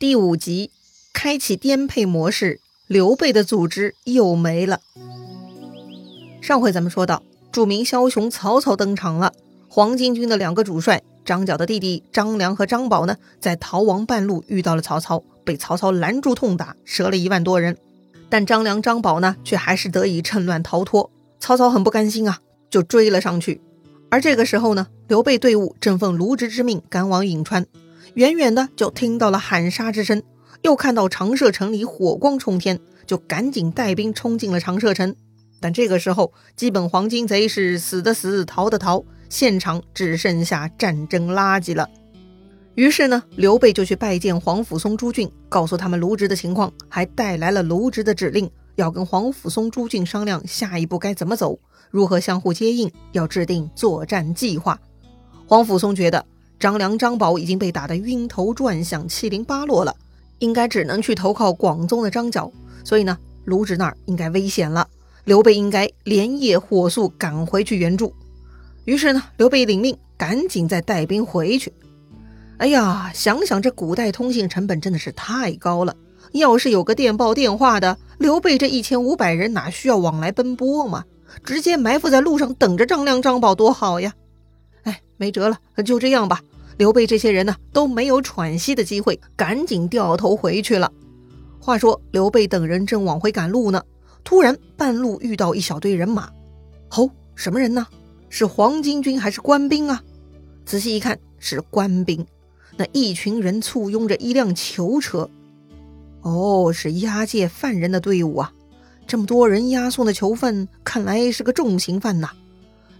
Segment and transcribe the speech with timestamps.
[0.00, 0.70] 第五集，
[1.12, 4.80] 开启颠沛模式，刘备的组织又没了。
[6.40, 9.34] 上回咱们说到，著名枭雄曹操登场了。
[9.68, 17.76] 黄巾军的两个主帅，张角的弟弟张良和张宝呢，在逃亡半路遇到了曹操，被曹操拦住痛打，折了一万多人。
[18.30, 21.10] 但张良、张宝呢，却还是得以趁乱逃脱。
[21.38, 22.38] 曹操很不甘心啊，
[22.70, 23.60] 就追了上去。
[24.08, 27.66] 而这个时候呢，刘备队伍正奉卢植之命赶往颍川。
[28.14, 30.22] 远远的就听到了喊杀之声，
[30.62, 35.14] 又看到长社城里火光冲天，就赶紧带兵冲进了长社城。
[35.60, 41.88] 但这个时候，基本黄巾贼是死的死，逃的逃，现场只剩下战争垃圾了。
[42.74, 51.58] 于是呢，刘备就去拜见黄甫松、朱俊，告诉他们卢植的情况，还带来了卢植的指令，要跟黄甫松、朱俊商量下一步该怎么走，
[51.90, 54.80] 如何相互接应，要制定作战计划。
[55.46, 56.24] 黄甫松觉得。
[56.60, 59.96] 张良、张宝已经被打得晕头转向、七零八落了，
[60.40, 62.52] 应该只能去投靠广宗的张角。
[62.84, 64.86] 所以呢，卢植那儿应该危险了，
[65.24, 68.14] 刘备应该连夜火速赶回去援助。
[68.84, 71.72] 于是呢，刘备领命，赶紧再带兵回去。
[72.58, 75.96] 哎呀，想想这古代通信成本真的是太高了，
[76.32, 81.04] 要是有个电报电话的，刘备这一千五百人哪需要往来奔波嘛？
[81.42, 84.12] 直接埋伏在路上等着张良、张宝多好呀！
[85.20, 86.40] 没辙了，就这样吧。
[86.78, 90.90] 刘备这些人呢都没有喘息的机会，赶紧掉头回去了。
[91.60, 93.82] 话说刘备等人正往回赶路呢，
[94.24, 96.30] 突然半路遇到一小队人马。
[96.88, 97.86] 吼，什么人呢？
[98.30, 100.02] 是黄巾军还是官兵啊？
[100.64, 102.26] 仔细一看，是官兵。
[102.78, 105.28] 那一群人簇拥着一辆囚车。
[106.22, 108.50] 哦，是押解犯人的队伍啊！
[109.06, 112.30] 这么多人押送的囚犯，看来是个重刑犯呐。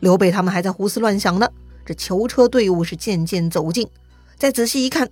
[0.00, 1.48] 刘备他们还在胡思乱想呢。
[1.84, 3.88] 这囚车队伍是渐渐走近，
[4.36, 5.10] 再仔细一看，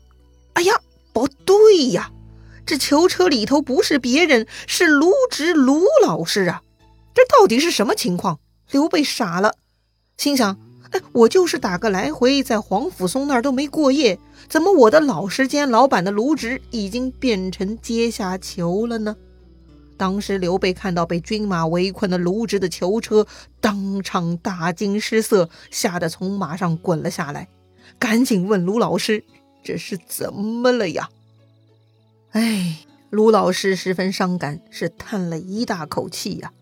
[0.52, 0.75] 哎呀，
[1.12, 2.10] 不对呀！
[2.64, 6.62] 这囚车里头不是别人，是卢植卢老师啊！
[7.14, 8.38] 这到底是什么情况？
[8.70, 9.54] 刘备傻了，
[10.19, 10.59] 心想：
[10.91, 19.16] 哎，我就是打个来回，在黄甫松那儿都没过夜，怎么我的老师兼老板的卢植已经变成阶下囚了呢？
[19.98, 23.26] 当时刘备看到被军马围困的卢植的囚车，
[23.60, 27.48] 当场大惊失色，吓得从马上滚了下来，
[27.98, 29.25] 赶紧问卢老师
[29.64, 31.10] ：“这是怎么了呀？”
[32.31, 36.53] 哎，卢老师十分伤感，是叹了一大口气呀。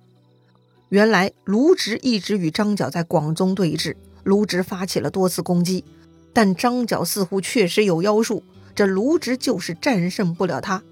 [0.89, 5.85] 原来卢植一直与张角在广宗对峙，卢植发起了多次攻击，
[6.33, 8.43] 但张角似乎确实有妖术，
[8.75, 10.83] 这卢植就是战胜不了他。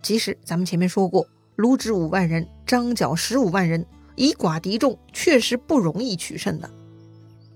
[0.00, 1.26] 即使咱们前面说过。
[1.62, 3.86] 卢植五万人，张角十五万人，
[4.16, 6.68] 以寡敌众，确实不容易取胜的。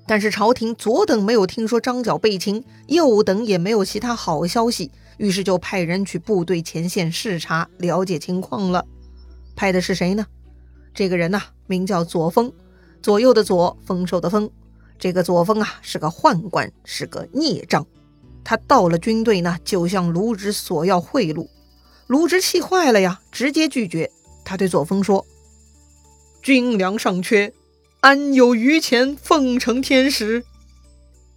[0.07, 8.87] 但是朝廷左等没有听说张角被擒，右等也没有其他好消息，于是就派人去部队前线视察，了解情况了。
[9.57, 10.25] 派的是谁呢？
[10.95, 12.53] 这个人呐，名叫左峰，
[13.03, 14.49] 左右的左，丰收的丰。
[15.01, 17.85] 这个左峰啊，是个宦官，是个孽障。
[18.45, 21.49] 他到了军队呢，就向卢植索要贿赂。
[22.07, 24.11] 卢植气坏了呀，直接拒绝。
[24.45, 25.27] 他对左峰说
[26.41, 27.53] ：“军粮尚缺，
[28.01, 30.45] 安有余钱奉承天使？”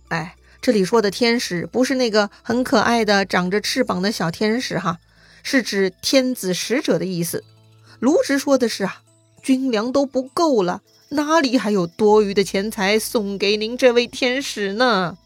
[0.10, 5.00] 哎，这里说的天使不是那个很可爱的长着翅膀的小天使哈，
[5.42, 7.44] 是指天子使者的意思。
[8.00, 9.02] 卢植说的是啊，
[9.42, 15.18] 军粮都不够了，哪里还有多余的钱财送给您这位天使呢？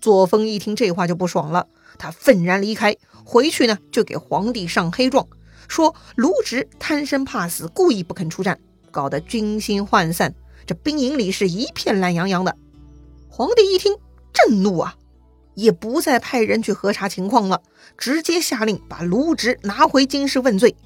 [0.00, 1.66] 左峰一听这话就不爽了，
[1.98, 2.96] 他愤然离开。
[3.26, 5.26] 回去呢，就给皇帝上黑状，
[5.66, 8.56] 说卢植贪生怕死，故意不肯出战，
[8.92, 10.32] 搞得军心涣散，
[10.64, 12.56] 这兵营里是一片懒洋洋的。
[13.28, 13.96] 皇帝一听，
[14.32, 14.94] 震怒啊，
[15.54, 17.60] 也不再派人去核查情况了，
[17.98, 20.76] 直接下令把卢植拿回京师问罪。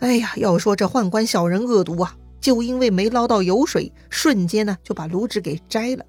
[0.00, 6.04] 哎呀，要说这宦官小人恶毒啊，就因为没捞到油水，瞬间呢就把卢植给摘了。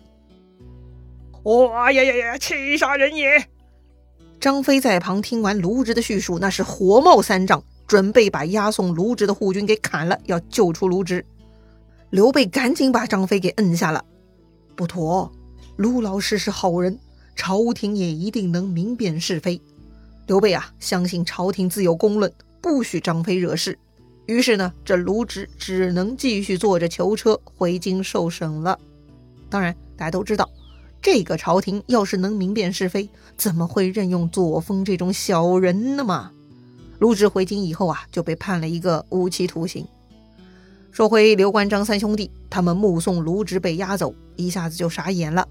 [1.44, 3.48] 哇呀呀呀，气杀人也！
[4.44, 11.26] 张飞在旁听完卢植的叙述，那是火冒三丈，准备把押送卢植的护军给砍了，要救出卢植。
[12.10, 14.04] 刘备赶紧把张飞给摁下了。
[14.76, 15.32] 不妥，
[15.78, 17.00] 卢老师是好人，
[17.38, 19.62] 朝廷也一定能明辨是非。
[20.28, 22.30] 刘备啊，相信朝廷自有公论，
[22.60, 23.80] 不许张飞惹事。
[24.26, 28.78] 于是呢，这卢植只能继续坐着囚车回京受审了。
[29.50, 30.50] 当然，大家都知道。
[31.04, 36.32] 这个朝廷要是能明辨是非，怎么会任用左峰这种小人呢嘛？
[36.98, 39.86] 卢植回京以后啊，就被判了一个无期徒刑。
[40.92, 45.46] 说回刘关张三兄弟，他们目送卢植被押走，一下子就傻眼了。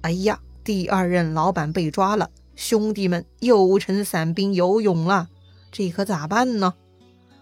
[0.00, 5.28] 哎呀，第二任老板被抓了，兄弟们又成散兵游勇了，
[5.70, 6.72] 这可咋办呢？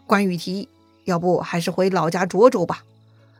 [0.08, 0.68] 关羽提议，
[1.04, 2.82] 要不还是回老家涿州吧。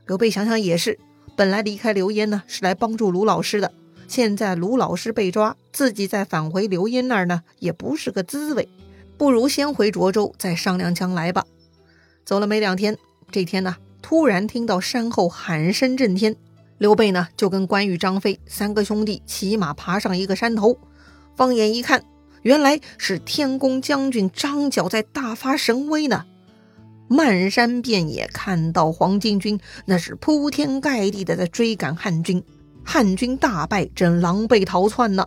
[0.06, 1.00] 刘备想想也是，
[1.34, 3.72] 本来离开刘焉呢是来帮助卢老师的，
[4.12, 8.68] 现在卢老师被抓，自己再返回刘焉那儿呢，也不是个滋味。
[9.16, 11.46] 不如先回涿州，再商量将来吧。
[12.26, 12.98] 走了没两天，
[13.30, 16.36] 这天呢，突然听到山后喊声震天。
[16.76, 20.76] 刘备呢，就跟关羽、张飞三个兄弟骑马爬上一个山头，
[21.34, 22.04] 放眼一看，
[22.42, 26.26] 原来是天公将军张角在大发神威呢。
[27.08, 32.44] 漫山遍野看到黄巾军，那是铺天盖地的在追赶汉军，
[32.84, 35.26] 汉军大败，正狼狈逃窜呢。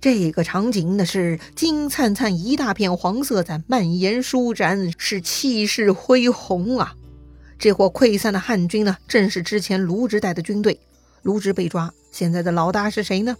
[0.00, 6.94] 这个场景那是金灿灿一大片黄色在蔓延舒展，是气势恢宏啊！
[7.58, 10.78] 这伙溃散的汉军呢，正是之前卢植带的军队。
[11.22, 13.36] 卢植被抓，现在的老大是谁呢？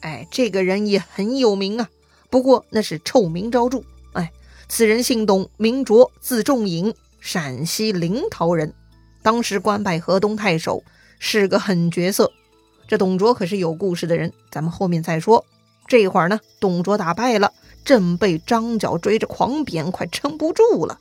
[0.00, 1.88] 哎，这个人也很有名啊，
[2.30, 3.82] 不过那是臭名昭著。
[4.12, 4.30] 哎，
[4.68, 8.72] 此人姓董，名卓，字仲颖，陕西临洮人，
[9.20, 10.84] 当时官拜河东太守，
[11.18, 12.30] 是个狠角色。
[12.88, 15.44] 这董卓可是有故事的人，咱们后面再说。
[15.86, 17.52] 这会儿呢，董卓打败了，
[17.84, 20.98] 正被张角追着狂扁，快撑不住了。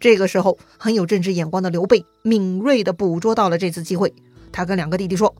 [0.00, 4.12] 这个时候，很有政治眼光的刘备敏锐地捕捉到了这次机会，
[4.50, 5.32] 他跟两个弟弟说：“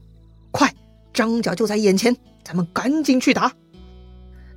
[0.53, 0.73] 快，
[1.13, 3.53] 张角就在眼前，咱们赶紧去打！”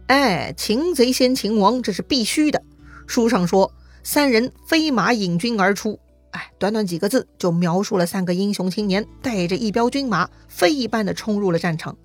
[0.05, 2.61] 哎，擒贼先擒王，这是必须的。
[3.07, 3.71] 书上说，
[4.03, 5.99] 三人飞马引军而出。
[6.35, 11.95] 哎，短短几个字就描述了三个英雄青年带着一彪军马，飞一般的冲入了战场。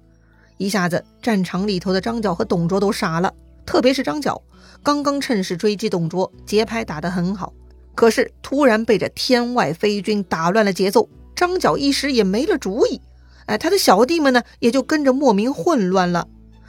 [0.57, 3.35] 一下子，战场里头的张角和董卓都傻了，
[3.67, 4.41] 特别是张角，
[4.85, 7.53] 刚刚趁势追击董卓，节拍打得很好，
[7.97, 13.01] 可是突然被这天外飞军打乱了节奏，张角一时也没了主意。
[13.47, 16.29] 哎，他的小弟们呢，也就跟着莫名混乱了。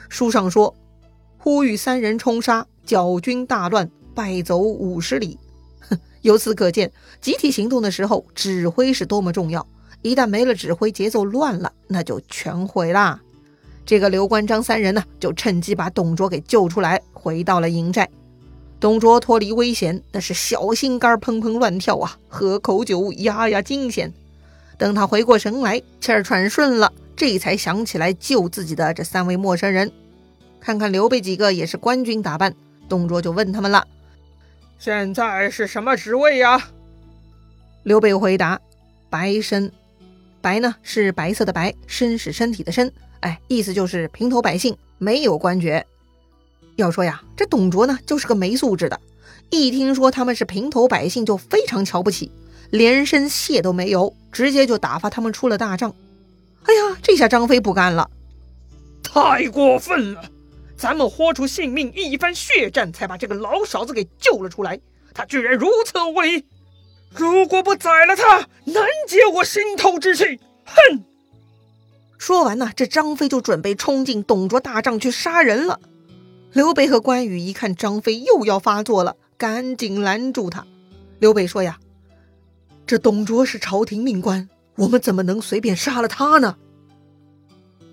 [0.10, 0.76] 书上说，
[1.38, 5.38] 呼吁三人冲杀，角军大乱，败走五十里。
[6.22, 9.66] 由此可见，集体行动的时候，指挥是多么重要。
[10.02, 13.20] 一旦没了指挥，节奏乱了，那就全毁啦。
[13.86, 18.10] 这个刘关张三人呢，就趁机把董卓给救出来，回到了营寨。
[18.80, 24.12] 董卓脱离危险，那是小心肝砰砰乱跳啊，喝口酒压压惊险。
[24.78, 29.92] 等他回过神来，气儿喘顺了，这才想起来救自己的这三位陌生人。
[30.60, 32.56] 看看刘备几个也是官军打扮，
[32.90, 33.86] 董卓就问他们了
[34.82, 36.60] ：“现在是什么职位呀？”
[37.84, 38.60] 刘备回答
[39.12, 39.72] ：“白身。
[40.42, 42.92] 白呢是白色的白，身是身体的身。”
[43.22, 45.86] 哎，意思就是平头百姓没有官爵。
[46.78, 49.00] 要说呀，这董卓呢就是个没素质的，
[49.52, 52.32] 一听说他们是平头百姓就非常瞧不起，
[52.72, 55.94] 连声谢都没有，直接就打发他们出了大帐。
[56.64, 58.10] 哎呀，这下张飞不干了，
[59.04, 60.24] 太过分了！
[60.82, 64.82] 咱们豁出性命一番血战，才把这个老小子给救了出来，
[65.14, 66.44] 他居然如此无礼！
[67.12, 70.40] 如果不宰了他，难解我心头之气！
[70.66, 71.04] 哼！
[72.18, 75.80] 说完呢，这张飞就准备冲进董卓大帐去杀人了。
[76.52, 80.66] 刘备和关羽一看张飞又要发作了，赶紧拦住他。
[81.20, 81.78] 刘备说：“呀，
[82.88, 86.58] 这董卓是朝廷命官，我们怎么能随便杀了他呢？”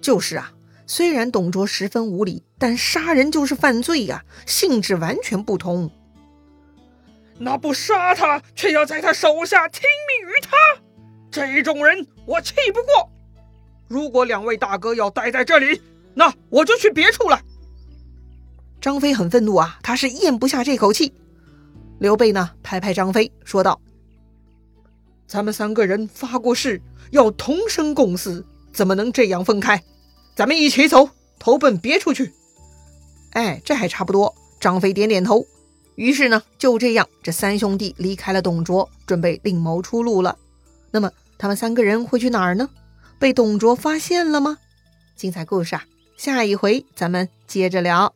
[0.01, 0.53] 就是啊，
[0.91, 5.91] 虽然董卓十分无礼，但杀人就是犯罪呀，性质完全不同。
[7.39, 10.57] 那不杀他，却要在他手下听命于他，
[11.31, 13.11] 这种人我气不过。
[13.87, 15.81] 如果两位大哥要待在这里，
[16.15, 17.39] 那我就去别处了。
[18.81, 21.13] 张飞很愤怒啊，他是咽不下这口气。
[21.99, 23.79] 刘备呢，拍拍张飞说道
[25.29, 26.81] ：“咱们三个人发过誓，
[27.11, 29.83] 要同生共死，怎么能这样分开？
[30.39, 32.33] 咱们一起走，投奔别处去。”
[33.35, 34.33] 哎，这还差不多。
[34.61, 35.45] 张飞点点头。
[35.97, 40.39] 于是呢，就这样，这三兄弟离开了董卓，准备另谋出路了。
[40.93, 42.71] 那么，他们三个人会去哪儿呢？
[43.19, 44.59] 被董卓发现了吗？
[45.17, 45.85] 精彩故事啊，
[46.17, 48.15] 下一回咱们接着聊。